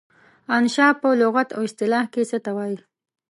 انشأ 0.57 0.87
په 1.01 1.09
لغت 1.21 1.49
او 1.55 1.61
اصطلاح 1.69 2.05
کې 2.13 2.21
څه 2.29 2.37
ته 2.45 2.51
وايي؟ 2.57 2.77